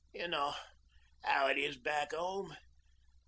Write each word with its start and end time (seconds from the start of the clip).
You 0.13 0.27
know 0.27 0.55
how 1.23 1.45
it 1.45 1.59
is, 1.59 1.77
back 1.77 2.11
home. 2.11 2.57